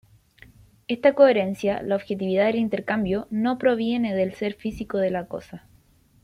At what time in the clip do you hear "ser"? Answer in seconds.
4.33-4.55